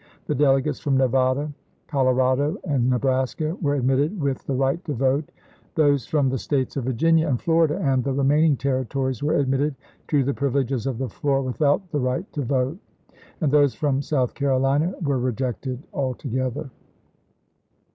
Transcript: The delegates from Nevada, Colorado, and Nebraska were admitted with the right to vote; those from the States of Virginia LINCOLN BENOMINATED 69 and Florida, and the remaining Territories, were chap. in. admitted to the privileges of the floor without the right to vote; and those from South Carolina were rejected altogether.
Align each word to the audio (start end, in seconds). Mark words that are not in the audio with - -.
The 0.25 0.33
delegates 0.33 0.79
from 0.79 0.97
Nevada, 0.97 1.53
Colorado, 1.85 2.57
and 2.63 2.89
Nebraska 2.89 3.55
were 3.61 3.75
admitted 3.75 4.19
with 4.19 4.39
the 4.47 4.55
right 4.55 4.83
to 4.85 4.93
vote; 4.95 5.31
those 5.75 6.07
from 6.07 6.27
the 6.27 6.39
States 6.39 6.75
of 6.75 6.85
Virginia 6.85 7.27
LINCOLN 7.27 7.45
BENOMINATED 7.45 7.75
69 7.75 7.83
and 7.83 7.83
Florida, 7.83 7.93
and 7.93 8.03
the 8.03 8.13
remaining 8.19 8.57
Territories, 8.57 9.21
were 9.21 9.33
chap. 9.33 9.37
in. 9.41 9.43
admitted 9.43 9.75
to 10.07 10.23
the 10.23 10.33
privileges 10.33 10.87
of 10.87 10.97
the 10.97 11.07
floor 11.07 11.43
without 11.43 11.87
the 11.91 11.99
right 11.99 12.25
to 12.33 12.41
vote; 12.41 12.79
and 13.41 13.51
those 13.51 13.75
from 13.75 14.01
South 14.01 14.33
Carolina 14.33 14.91
were 15.03 15.19
rejected 15.19 15.83
altogether. 15.93 16.71